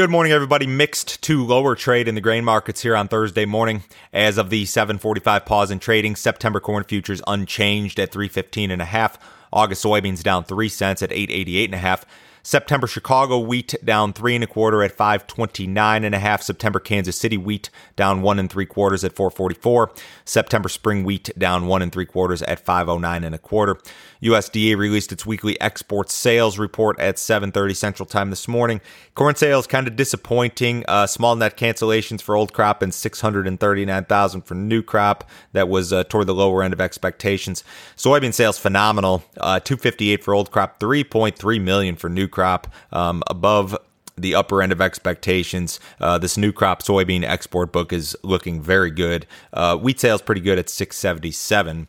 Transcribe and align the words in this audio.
Good 0.00 0.08
morning, 0.08 0.32
everybody. 0.32 0.66
Mixed 0.66 1.20
to 1.24 1.44
lower 1.44 1.74
trade 1.74 2.08
in 2.08 2.14
the 2.14 2.22
grain 2.22 2.42
markets 2.42 2.80
here 2.80 2.96
on 2.96 3.06
Thursday 3.06 3.44
morning. 3.44 3.84
As 4.14 4.38
of 4.38 4.48
the 4.48 4.64
745 4.64 5.44
pause 5.44 5.70
in 5.70 5.78
trading, 5.78 6.16
September 6.16 6.58
corn 6.58 6.84
futures 6.84 7.20
unchanged 7.26 8.00
at 8.00 8.10
315 8.10 8.70
and 8.70 8.80
a 8.80 8.86
half. 8.86 9.18
August 9.52 9.84
soybeans 9.84 10.22
down 10.22 10.44
3 10.44 10.70
cents 10.70 11.02
at 11.02 11.12
888 11.12 11.64
and 11.66 11.74
a 11.74 11.76
half. 11.76 12.06
September 12.42 12.86
Chicago 12.86 13.38
wheat 13.38 13.74
down 13.84 14.12
three 14.12 14.34
and 14.34 14.44
a 14.44 14.46
quarter 14.46 14.82
at 14.82 14.92
529 14.92 16.04
and 16.04 16.14
a 16.14 16.18
half. 16.18 16.42
September 16.42 16.80
Kansas 16.80 17.16
City 17.16 17.36
wheat 17.36 17.70
down 17.96 18.22
one 18.22 18.38
and 18.38 18.50
three 18.50 18.66
quarters 18.66 19.04
at 19.04 19.14
444. 19.14 19.92
September 20.24 20.68
spring 20.68 21.04
wheat 21.04 21.30
down 21.38 21.66
one 21.66 21.82
and 21.82 21.92
three 21.92 22.06
quarters 22.06 22.42
at 22.42 22.64
509 22.64 23.24
and 23.24 23.34
a 23.34 23.38
quarter. 23.38 23.78
USDA 24.22 24.76
released 24.76 25.12
its 25.12 25.24
weekly 25.24 25.60
export 25.60 26.10
sales 26.10 26.58
report 26.58 26.98
at 27.00 27.16
7:30 27.16 27.74
Central 27.74 28.06
Time 28.06 28.30
this 28.30 28.46
morning. 28.46 28.80
Corn 29.14 29.34
sales 29.34 29.66
kind 29.66 29.86
of 29.86 29.96
disappointing. 29.96 30.84
Uh, 30.88 31.06
small 31.06 31.36
net 31.36 31.56
cancellations 31.56 32.20
for 32.20 32.36
old 32.36 32.52
crop 32.52 32.82
and 32.82 32.92
639,000 32.92 34.42
for 34.42 34.54
new 34.54 34.82
crop. 34.82 35.28
That 35.52 35.68
was 35.68 35.92
uh, 35.92 36.04
toward 36.04 36.26
the 36.26 36.34
lower 36.34 36.62
end 36.62 36.72
of 36.72 36.80
expectations. 36.80 37.64
Soybean 37.96 38.34
sales 38.34 38.58
phenomenal. 38.58 39.24
Uh, 39.36 39.60
258 39.60 40.22
for 40.22 40.34
old 40.34 40.50
crop, 40.50 40.78
3.3 40.78 41.62
million 41.62 41.96
for 41.96 42.08
new 42.08 42.28
crop, 42.30 42.68
um, 42.92 43.22
above 43.28 43.76
the 44.16 44.34
upper 44.34 44.62
end 44.62 44.72
of 44.72 44.80
expectations. 44.80 45.80
Uh, 46.00 46.18
this 46.18 46.36
new 46.36 46.52
crop 46.52 46.82
soybean 46.82 47.24
export 47.24 47.72
book 47.72 47.92
is 47.92 48.16
looking 48.22 48.60
very 48.60 48.90
good. 48.90 49.26
Uh, 49.52 49.76
wheat 49.76 50.00
sales 50.00 50.22
pretty 50.22 50.40
good 50.40 50.58
at 50.58 50.68
677. 50.68 51.88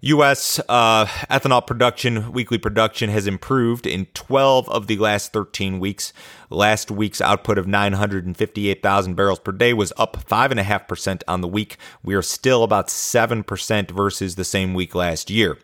U.S. 0.00 0.60
Uh, 0.68 1.06
ethanol 1.28 1.66
production, 1.66 2.30
weekly 2.30 2.56
production 2.58 3.10
has 3.10 3.26
improved 3.26 3.84
in 3.84 4.06
12 4.14 4.68
of 4.68 4.86
the 4.86 4.96
last 4.96 5.32
13 5.32 5.80
weeks. 5.80 6.12
Last 6.50 6.92
week's 6.92 7.20
output 7.20 7.58
of 7.58 7.66
958,000 7.66 9.14
barrels 9.16 9.40
per 9.40 9.50
day 9.50 9.74
was 9.74 9.92
up 9.96 10.16
5.5% 10.24 11.22
on 11.26 11.40
the 11.40 11.48
week. 11.48 11.78
We 12.04 12.14
are 12.14 12.22
still 12.22 12.62
about 12.62 12.86
7% 12.86 13.90
versus 13.90 14.36
the 14.36 14.44
same 14.44 14.72
week 14.72 14.94
last 14.94 15.30
year. 15.30 15.58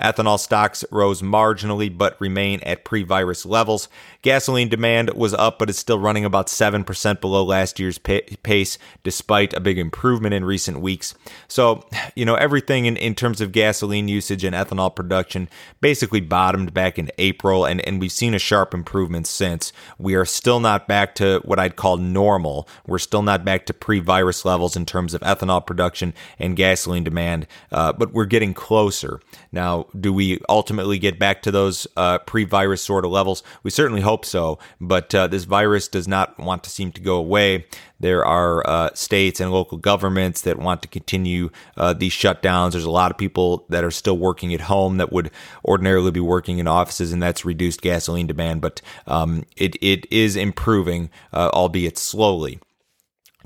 Ethanol 0.00 0.38
stocks 0.38 0.84
rose 0.90 1.22
marginally 1.22 1.96
but 1.96 2.20
remain 2.20 2.60
at 2.60 2.84
pre 2.84 3.02
virus 3.02 3.46
levels. 3.46 3.88
Gasoline 4.22 4.68
demand 4.68 5.10
was 5.14 5.34
up 5.34 5.58
but 5.58 5.70
is 5.70 5.78
still 5.78 5.98
running 5.98 6.24
about 6.24 6.46
7% 6.48 7.20
below 7.20 7.44
last 7.44 7.78
year's 7.78 7.98
pace 7.98 8.78
despite 9.02 9.54
a 9.54 9.60
big 9.60 9.78
improvement 9.78 10.34
in 10.34 10.44
recent 10.44 10.80
weeks. 10.80 11.14
So, 11.48 11.86
you 12.14 12.24
know, 12.24 12.34
everything 12.34 12.86
in, 12.86 12.96
in 12.96 13.14
terms 13.14 13.40
of 13.40 13.52
gasoline 13.52 14.08
usage 14.08 14.44
and 14.44 14.54
ethanol 14.54 14.94
production 14.94 15.48
basically 15.80 16.20
bottomed 16.20 16.74
back 16.74 16.98
in 16.98 17.10
April 17.18 17.64
and, 17.64 17.86
and 17.86 18.00
we've 18.00 18.12
seen 18.12 18.34
a 18.34 18.38
sharp 18.38 18.74
improvement 18.74 19.26
since. 19.26 19.72
We 19.98 20.14
are 20.14 20.24
still 20.24 20.60
not 20.60 20.88
back 20.88 21.14
to 21.16 21.40
what 21.44 21.58
I'd 21.58 21.76
call 21.76 21.96
normal. 21.96 22.68
We're 22.86 22.98
still 22.98 23.22
not 23.22 23.44
back 23.44 23.66
to 23.66 23.74
pre 23.74 24.00
virus 24.00 24.44
levels 24.44 24.76
in 24.76 24.86
terms 24.86 25.14
of 25.14 25.20
ethanol 25.22 25.64
production 25.64 26.14
and 26.38 26.56
gasoline 26.56 27.04
demand, 27.04 27.46
uh, 27.70 27.92
but 27.92 28.12
we're 28.12 28.26
getting 28.26 28.54
closer. 28.54 29.20
Now, 29.52 29.86
do 29.98 30.12
we 30.12 30.40
ultimately 30.48 30.98
get 30.98 31.18
back 31.18 31.42
to 31.42 31.50
those 31.50 31.86
uh, 31.96 32.18
pre-virus 32.18 32.82
sort 32.82 33.04
of 33.04 33.10
levels? 33.10 33.42
We 33.62 33.70
certainly 33.70 34.02
hope 34.02 34.24
so, 34.24 34.58
but 34.80 35.14
uh, 35.14 35.26
this 35.26 35.44
virus 35.44 35.88
does 35.88 36.08
not 36.08 36.38
want 36.38 36.64
to 36.64 36.70
seem 36.70 36.92
to 36.92 37.00
go 37.00 37.16
away. 37.16 37.66
There 37.98 38.24
are 38.24 38.66
uh, 38.66 38.90
states 38.94 39.40
and 39.40 39.52
local 39.52 39.76
governments 39.76 40.40
that 40.42 40.58
want 40.58 40.82
to 40.82 40.88
continue 40.88 41.50
uh, 41.76 41.92
these 41.92 42.12
shutdowns. 42.12 42.72
There's 42.72 42.84
a 42.84 42.90
lot 42.90 43.10
of 43.10 43.18
people 43.18 43.66
that 43.68 43.84
are 43.84 43.90
still 43.90 44.16
working 44.16 44.54
at 44.54 44.62
home 44.62 44.96
that 44.96 45.12
would 45.12 45.30
ordinarily 45.64 46.10
be 46.10 46.20
working 46.20 46.58
in 46.58 46.66
offices, 46.66 47.12
and 47.12 47.22
that's 47.22 47.44
reduced 47.44 47.82
gasoline 47.82 48.26
demand. 48.26 48.62
But 48.62 48.80
um, 49.06 49.44
it 49.56 49.76
it 49.82 50.10
is 50.10 50.36
improving, 50.36 51.10
uh, 51.32 51.50
albeit 51.52 51.98
slowly. 51.98 52.58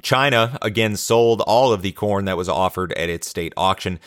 China 0.02 0.58
again 0.62 0.96
sold 0.96 1.40
all 1.40 1.72
of 1.72 1.82
the 1.82 1.92
corn 1.92 2.26
that 2.26 2.36
was 2.36 2.48
offered 2.48 2.92
at 2.92 3.08
its 3.08 3.26
state 3.26 3.52
auction. 3.56 3.98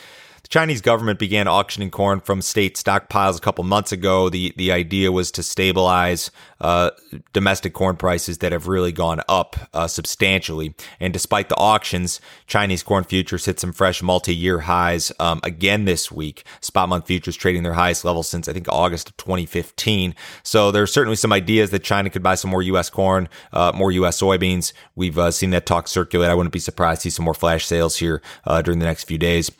The 0.48 0.52
Chinese 0.54 0.80
government 0.80 1.18
began 1.18 1.46
auctioning 1.46 1.90
corn 1.90 2.20
from 2.20 2.40
state 2.40 2.76
stockpiles 2.76 3.36
a 3.36 3.40
couple 3.40 3.64
months 3.64 3.92
ago. 3.92 4.30
The 4.30 4.54
the 4.56 4.72
idea 4.72 5.12
was 5.12 5.30
to 5.32 5.42
stabilize 5.42 6.30
uh, 6.58 6.92
domestic 7.34 7.74
corn 7.74 7.96
prices 7.96 8.38
that 8.38 8.52
have 8.52 8.66
really 8.66 8.90
gone 8.90 9.20
up 9.28 9.56
uh, 9.74 9.86
substantially. 9.88 10.74
And 11.00 11.12
despite 11.12 11.50
the 11.50 11.56
auctions, 11.56 12.22
Chinese 12.46 12.82
corn 12.82 13.04
futures 13.04 13.44
hit 13.44 13.60
some 13.60 13.74
fresh 13.74 14.02
multi-year 14.02 14.60
highs 14.60 15.12
um, 15.20 15.40
again 15.42 15.84
this 15.84 16.10
week. 16.10 16.44
Spot 16.62 16.88
month 16.88 17.06
futures 17.06 17.36
trading 17.36 17.62
their 17.62 17.74
highest 17.74 18.06
level 18.06 18.22
since 18.22 18.48
I 18.48 18.54
think 18.54 18.68
August 18.70 19.10
of 19.10 19.18
2015. 19.18 20.14
So 20.42 20.70
there's 20.70 20.90
certainly 20.90 21.16
some 21.16 21.32
ideas 21.32 21.72
that 21.72 21.84
China 21.84 22.08
could 22.08 22.22
buy 22.22 22.36
some 22.36 22.50
more 22.50 22.62
U.S. 22.62 22.88
corn, 22.88 23.28
uh, 23.52 23.72
more 23.74 23.92
U.S. 23.92 24.18
soybeans. 24.18 24.72
We've 24.96 25.18
uh, 25.18 25.30
seen 25.30 25.50
that 25.50 25.66
talk 25.66 25.88
circulate. 25.88 26.30
I 26.30 26.34
wouldn't 26.34 26.54
be 26.54 26.58
surprised 26.58 27.02
to 27.02 27.10
see 27.10 27.16
some 27.16 27.26
more 27.26 27.34
flash 27.34 27.66
sales 27.66 27.98
here 27.98 28.22
uh, 28.46 28.62
during 28.62 28.78
the 28.78 28.86
next 28.86 29.04
few 29.04 29.18
days. 29.18 29.50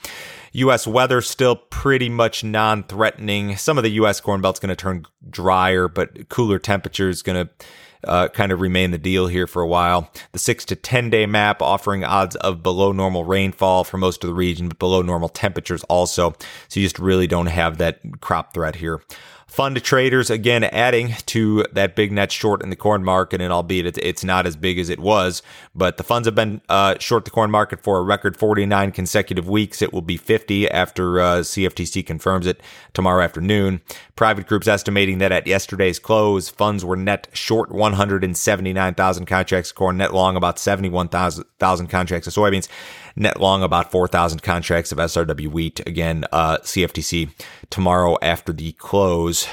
U.S. 0.52 0.86
weather 0.86 1.20
still 1.20 1.56
pretty 1.56 2.08
much 2.08 2.44
non-threatening. 2.44 3.56
Some 3.56 3.78
of 3.78 3.84
the 3.84 3.90
U.S. 3.90 4.20
corn 4.20 4.40
belt's 4.40 4.60
going 4.60 4.70
to 4.70 4.76
turn 4.76 5.04
drier, 5.28 5.88
but 5.88 6.28
cooler 6.28 6.58
temperatures 6.58 7.22
going 7.22 7.46
to 7.46 7.66
uh, 8.04 8.28
kind 8.28 8.52
of 8.52 8.60
remain 8.60 8.90
the 8.90 8.98
deal 8.98 9.26
here 9.26 9.46
for 9.46 9.62
a 9.62 9.66
while. 9.66 10.10
The 10.32 10.38
six 10.38 10.64
to 10.66 10.76
10 10.76 11.10
day 11.10 11.26
map 11.26 11.62
offering 11.62 12.04
odds 12.04 12.36
of 12.36 12.62
below 12.62 12.92
normal 12.92 13.24
rainfall 13.24 13.84
for 13.84 13.98
most 13.98 14.22
of 14.22 14.28
the 14.28 14.34
region, 14.34 14.68
but 14.68 14.78
below 14.78 15.02
normal 15.02 15.28
temperatures 15.28 15.84
also. 15.84 16.34
So 16.68 16.80
you 16.80 16.86
just 16.86 16.98
really 16.98 17.26
don't 17.26 17.46
have 17.46 17.78
that 17.78 18.00
crop 18.20 18.54
threat 18.54 18.76
here. 18.76 19.02
Fund 19.48 19.82
traders 19.82 20.28
again 20.28 20.62
adding 20.62 21.14
to 21.24 21.64
that 21.72 21.96
big 21.96 22.12
net 22.12 22.30
short 22.30 22.62
in 22.62 22.68
the 22.68 22.76
corn 22.76 23.02
market, 23.02 23.40
and 23.40 23.50
albeit 23.50 23.96
it's 23.96 24.22
not 24.22 24.46
as 24.46 24.56
big 24.56 24.78
as 24.78 24.90
it 24.90 25.00
was, 25.00 25.42
but 25.74 25.96
the 25.96 26.04
funds 26.04 26.28
have 26.28 26.34
been 26.34 26.60
uh, 26.68 26.96
short 27.00 27.24
the 27.24 27.30
corn 27.30 27.50
market 27.50 27.82
for 27.82 27.98
a 27.98 28.02
record 28.02 28.36
49 28.36 28.92
consecutive 28.92 29.48
weeks. 29.48 29.80
It 29.80 29.90
will 29.90 30.02
be 30.02 30.18
50 30.18 30.70
after 30.70 31.18
uh, 31.18 31.38
CFTC 31.38 32.06
confirms 32.06 32.46
it 32.46 32.60
tomorrow 32.92 33.24
afternoon. 33.24 33.80
Private 34.16 34.46
groups 34.46 34.68
estimating 34.68 35.16
that 35.18 35.32
at 35.32 35.46
yesterday's 35.46 35.98
close, 35.98 36.50
funds 36.50 36.84
were 36.84 36.96
net 36.96 37.28
short 37.32 37.72
179,000 37.72 39.24
contracts 39.26 39.70
of 39.70 39.76
corn, 39.76 39.96
net 39.96 40.12
long 40.12 40.36
about 40.36 40.58
71,000 40.58 41.86
contracts 41.88 42.26
of 42.26 42.34
soybeans 42.34 42.68
net 43.18 43.40
long 43.40 43.62
about 43.62 43.90
4,000 43.90 44.42
contracts 44.42 44.92
of 44.92 44.98
SRW 44.98 45.48
wheat. 45.48 45.80
Again, 45.86 46.24
uh, 46.32 46.58
CFTC 46.58 47.30
tomorrow 47.70 48.16
after 48.22 48.52
the 48.52 48.72
close. 48.72 49.48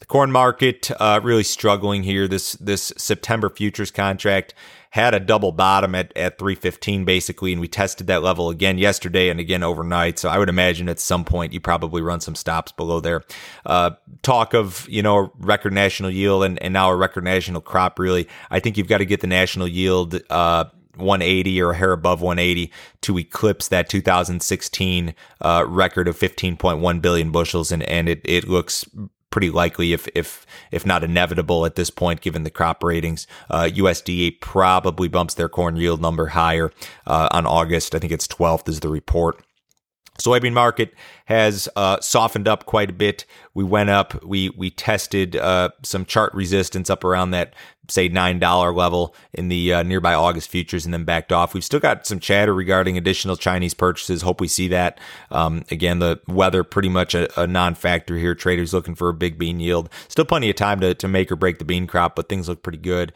The 0.00 0.06
corn 0.06 0.30
market 0.30 0.90
uh, 1.00 1.20
really 1.22 1.42
struggling 1.42 2.02
here. 2.02 2.28
This 2.28 2.52
this 2.52 2.92
September 2.98 3.48
futures 3.48 3.90
contract 3.90 4.54
had 4.90 5.14
a 5.14 5.20
double 5.20 5.52
bottom 5.52 5.94
at, 5.94 6.10
at 6.16 6.38
315 6.38 7.04
basically, 7.04 7.52
and 7.52 7.60
we 7.60 7.68
tested 7.68 8.06
that 8.06 8.22
level 8.22 8.48
again 8.48 8.78
yesterday 8.78 9.28
and 9.28 9.38
again 9.38 9.62
overnight. 9.62 10.18
So 10.18 10.30
I 10.30 10.38
would 10.38 10.48
imagine 10.48 10.88
at 10.88 10.98
some 10.98 11.22
point 11.24 11.52
you 11.52 11.60
probably 11.60 12.00
run 12.00 12.20
some 12.20 12.34
stops 12.34 12.72
below 12.72 13.00
there. 13.00 13.22
Uh, 13.66 13.90
talk 14.22 14.54
of, 14.54 14.86
you 14.88 15.02
know, 15.02 15.32
record 15.38 15.74
national 15.74 16.10
yield 16.10 16.44
and, 16.44 16.62
and 16.62 16.72
now 16.72 16.90
a 16.90 16.96
record 16.96 17.24
national 17.24 17.60
crop 17.60 17.98
really. 17.98 18.26
I 18.50 18.58
think 18.58 18.78
you've 18.78 18.88
got 18.88 18.98
to 18.98 19.04
get 19.04 19.20
the 19.20 19.26
national 19.26 19.68
yield 19.68 20.18
uh, 20.30 20.64
180 20.96 21.60
or 21.62 21.70
a 21.70 21.76
hair 21.76 21.92
above 21.92 22.20
180 22.20 22.72
to 23.02 23.18
eclipse 23.18 23.68
that 23.68 23.88
2016 23.88 25.14
uh, 25.40 25.64
record 25.66 26.08
of 26.08 26.18
15.1 26.18 27.02
billion 27.02 27.30
bushels, 27.30 27.72
and 27.72 27.82
and 27.84 28.08
it 28.08 28.20
it 28.24 28.48
looks 28.48 28.84
pretty 29.30 29.50
likely, 29.50 29.92
if 29.92 30.08
if 30.14 30.46
if 30.70 30.86
not 30.86 31.04
inevitable 31.04 31.66
at 31.66 31.74
this 31.74 31.90
point, 31.90 32.20
given 32.20 32.42
the 32.42 32.50
crop 32.50 32.82
ratings. 32.82 33.26
Uh, 33.50 33.68
USDA 33.70 34.40
probably 34.40 35.08
bumps 35.08 35.34
their 35.34 35.48
corn 35.48 35.76
yield 35.76 36.00
number 36.00 36.28
higher 36.28 36.72
uh, 37.06 37.28
on 37.30 37.46
August. 37.46 37.94
I 37.94 37.98
think 37.98 38.12
it's 38.12 38.26
12th 38.26 38.68
is 38.68 38.80
the 38.80 38.88
report. 38.88 39.45
Soybean 40.18 40.52
market 40.52 40.94
has 41.26 41.68
uh, 41.76 42.00
softened 42.00 42.48
up 42.48 42.66
quite 42.66 42.90
a 42.90 42.92
bit. 42.92 43.24
We 43.54 43.64
went 43.64 43.90
up. 43.90 44.22
We 44.24 44.50
we 44.50 44.70
tested 44.70 45.36
uh, 45.36 45.70
some 45.82 46.04
chart 46.04 46.32
resistance 46.34 46.90
up 46.90 47.04
around 47.04 47.30
that 47.32 47.54
say 47.88 48.08
nine 48.08 48.38
dollar 48.38 48.72
level 48.72 49.14
in 49.32 49.48
the 49.48 49.72
uh, 49.72 49.82
nearby 49.82 50.14
August 50.14 50.48
futures, 50.48 50.84
and 50.84 50.92
then 50.92 51.04
backed 51.04 51.32
off. 51.32 51.54
We've 51.54 51.64
still 51.64 51.80
got 51.80 52.06
some 52.06 52.20
chatter 52.20 52.54
regarding 52.54 52.96
additional 52.96 53.36
Chinese 53.36 53.74
purchases. 53.74 54.22
Hope 54.22 54.40
we 54.40 54.48
see 54.48 54.68
that. 54.68 54.98
Um, 55.30 55.64
again, 55.70 55.98
the 55.98 56.20
weather 56.26 56.64
pretty 56.64 56.88
much 56.88 57.14
a, 57.14 57.40
a, 57.40 57.46
non-factor 57.46 58.16
here. 58.16 58.34
Traders 58.34 58.72
looking 58.72 58.94
for 58.94 59.08
a 59.08 59.14
big 59.14 59.38
bean 59.38 59.60
yield. 59.60 59.88
Still 60.08 60.24
plenty 60.24 60.50
of 60.50 60.56
time 60.56 60.80
to 60.80 60.94
to 60.94 61.08
make 61.08 61.30
or 61.30 61.36
break 61.36 61.58
the 61.58 61.64
bean 61.64 61.86
crop, 61.86 62.16
but 62.16 62.28
things 62.28 62.48
look 62.48 62.62
pretty 62.62 62.78
good. 62.78 63.12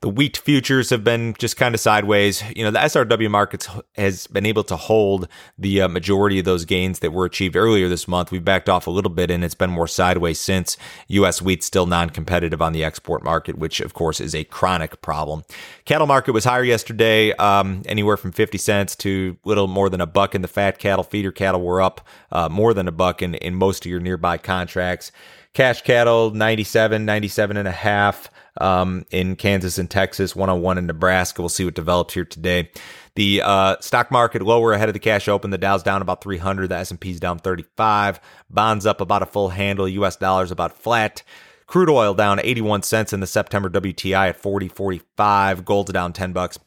The 0.00 0.08
wheat 0.08 0.36
futures 0.36 0.90
have 0.90 1.02
been 1.02 1.34
just 1.40 1.56
kind 1.56 1.74
of 1.74 1.80
sideways. 1.80 2.44
You 2.54 2.62
know, 2.62 2.70
the 2.70 2.78
SRW 2.78 3.28
markets 3.28 3.68
has 3.96 4.28
been 4.28 4.46
able 4.46 4.62
to 4.62 4.76
hold 4.76 5.26
the 5.58 5.82
uh, 5.82 5.88
majority 5.88 6.38
of 6.38 6.44
those 6.44 6.64
gains 6.64 7.00
that 7.00 7.12
were 7.12 7.24
achieved 7.24 7.56
earlier 7.56 7.88
this 7.88 8.06
month. 8.06 8.30
We've 8.30 8.44
backed 8.44 8.68
off 8.68 8.86
a 8.86 8.92
little 8.92 9.10
bit 9.10 9.28
and 9.28 9.42
it's 9.42 9.56
been 9.56 9.70
more 9.70 9.88
sideways 9.88 10.38
since 10.38 10.76
U.S. 11.08 11.42
wheat 11.42 11.64
still 11.64 11.86
non-competitive 11.86 12.62
on 12.62 12.72
the 12.72 12.84
export 12.84 13.24
market, 13.24 13.58
which 13.58 13.80
of 13.80 13.92
course 13.92 14.20
is 14.20 14.36
a 14.36 14.44
chronic 14.44 15.02
problem. 15.02 15.42
Cattle 15.84 16.06
market 16.06 16.30
was 16.30 16.44
higher 16.44 16.62
yesterday, 16.62 17.32
um, 17.32 17.82
anywhere 17.86 18.16
from 18.16 18.30
50 18.30 18.56
cents 18.56 18.94
to 18.96 19.36
little 19.44 19.66
more 19.66 19.90
than 19.90 20.00
a 20.00 20.06
buck 20.06 20.32
in 20.32 20.42
the 20.42 20.48
fat 20.48 20.78
cattle. 20.78 21.02
Feeder 21.02 21.32
cattle 21.32 21.60
were 21.60 21.82
up 21.82 22.06
uh, 22.30 22.48
more 22.48 22.72
than 22.72 22.86
a 22.86 22.92
buck 22.92 23.20
in, 23.20 23.34
in 23.34 23.56
most 23.56 23.84
of 23.84 23.90
your 23.90 23.98
nearby 23.98 24.38
contracts. 24.38 25.10
Cash 25.58 25.82
cattle 25.82 26.30
97, 26.30 27.04
97 27.04 27.56
and 27.56 27.66
a 27.66 27.72
half 27.72 28.30
um, 28.60 29.04
in 29.10 29.34
Kansas 29.34 29.76
and 29.76 29.90
Texas, 29.90 30.36
101 30.36 30.78
in 30.78 30.86
Nebraska. 30.86 31.42
We'll 31.42 31.48
see 31.48 31.64
what 31.64 31.74
develops 31.74 32.14
here 32.14 32.24
today. 32.24 32.70
The 33.16 33.42
uh, 33.44 33.76
stock 33.80 34.12
market 34.12 34.40
lower 34.40 34.72
ahead 34.72 34.88
of 34.88 34.92
the 34.92 35.00
cash 35.00 35.26
open. 35.26 35.50
The 35.50 35.58
Dow's 35.58 35.82
down 35.82 36.00
about 36.00 36.22
300. 36.22 36.68
The 36.68 36.76
S&P's 36.76 37.18
down 37.18 37.40
35. 37.40 38.20
Bonds 38.48 38.86
up 38.86 39.00
about 39.00 39.24
a 39.24 39.26
full 39.26 39.48
handle. 39.48 39.88
U.S. 39.88 40.14
dollars 40.14 40.52
about 40.52 40.78
flat. 40.78 41.24
Crude 41.68 41.90
oil 41.90 42.14
down 42.14 42.40
81 42.42 42.82
cents 42.82 43.12
in 43.12 43.20
the 43.20 43.26
September 43.26 43.68
WTI 43.68 44.30
at 44.30 44.42
40.45. 44.42 45.66
Gold's 45.66 45.92
down 45.92 46.14
10 46.14 46.32
bucks. 46.32 46.58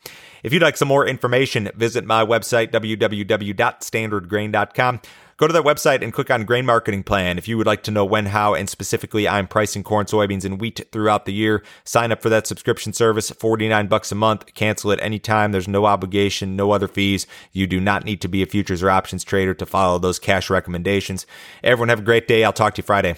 If 0.44 0.54
you'd 0.54 0.62
like 0.62 0.78
some 0.78 0.88
more 0.88 1.08
information, 1.08 1.72
visit 1.76 2.06
my 2.06 2.24
website, 2.24 2.72
www.standardgrain.com. 2.72 5.02
Go 5.38 5.48
to 5.48 5.54
that 5.54 5.64
website 5.64 6.04
and 6.04 6.14
click 6.14 6.30
on 6.30 6.46
grain 6.46 6.68
marketing 6.68 7.02
plan. 7.02 7.40
If 7.40 7.48
you 7.48 7.58
would 7.58 7.66
like 7.66 7.82
to 7.84 7.92
know 7.92 8.06
when, 8.06 8.28
how, 8.28 8.54
and 8.54 8.70
specifically 8.70 9.28
I'm 9.28 9.48
pricing 9.48 9.82
corn, 9.82 10.06
soybeans, 10.06 10.46
and 10.46 10.62
wheat 10.62 10.88
throughout 10.92 11.26
the 11.26 11.34
year, 11.34 11.64
sign 11.84 12.12
up 12.12 12.22
for 12.22 12.30
that 12.30 12.46
subscription 12.46 12.94
service, 12.94 13.32
49 13.32 13.88
bucks 13.88 14.12
a 14.12 14.16
month. 14.16 14.54
Cancel 14.54 14.92
it 14.92 15.02
anytime. 15.02 15.52
There's 15.52 15.68
no 15.68 15.88
obligation, 15.88 16.56
no 16.56 16.70
other 16.70 16.88
fees. 16.88 17.26
You 17.52 17.66
do 17.66 17.80
not 17.80 18.06
need 18.06 18.22
to 18.22 18.28
be 18.28 18.44
a 18.44 18.46
futures 18.46 18.84
or 18.84 18.92
options 18.92 19.24
trader 19.24 19.56
to 19.56 19.66
follow 19.66 19.98
those 19.98 20.20
cash 20.20 20.52
recommendations. 20.52 21.26
Everyone 21.64 21.90
have 21.90 22.02
a 22.02 22.04
great 22.04 22.28
day. 22.28 22.44
I'll 22.44 22.54
talk 22.54 22.76
to 22.76 22.84
you 22.84 22.86
Friday. 22.86 23.16